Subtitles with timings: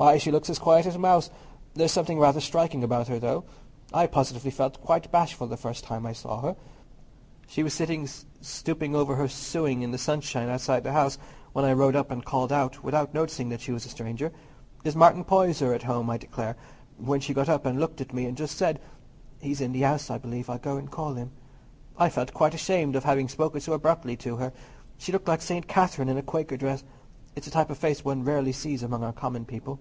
[0.00, 1.28] "Why, she looks as quiet as a mouse.
[1.74, 3.44] There's something rather striking about her, though.
[3.92, 8.08] I positively felt quite bashful the first time I saw her—she was sitting
[8.40, 11.18] stooping over her sewing in the sunshine outside the house,
[11.52, 14.32] when I rode up and called out, without noticing that she was a stranger,
[14.84, 16.56] 'Is Martin Poyser at home?' I declare,
[16.96, 18.80] when she got up and looked at me and just said,
[19.38, 21.32] 'He's in the house, I believe: I'll go and call him,'
[21.98, 24.54] I felt quite ashamed of having spoken so abruptly to her.
[24.96, 25.68] She looked like St.
[25.68, 26.84] Catherine in a Quaker dress.
[27.36, 29.78] It's a type of face one rarely sees among our common people."